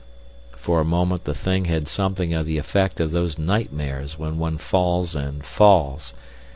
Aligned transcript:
For 0.57 0.79
the 0.79 0.85
moment 0.85 1.25
the 1.25 1.33
thing 1.35 1.65
had 1.65 1.87
something 1.87 2.33
of 2.33 2.47
the 2.47 2.57
effect 2.57 2.99
of 2.99 3.11
those 3.11 3.37
nightmares 3.37 4.17
when 4.17 4.39
one 4.39 4.57
falls 4.57 5.15
and 5.15 5.45
falls. 5.45 6.15